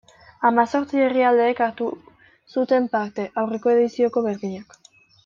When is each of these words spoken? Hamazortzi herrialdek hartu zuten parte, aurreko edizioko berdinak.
Hamazortzi 0.47 1.01
herrialdek 1.07 1.61
hartu 1.65 1.89
zuten 2.55 2.87
parte, 2.97 3.27
aurreko 3.43 3.75
edizioko 3.79 4.25
berdinak. 4.31 4.79